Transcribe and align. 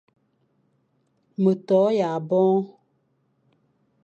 Ma 1.41 1.53
to 1.67 1.79
yʼaboñ, 1.97 2.49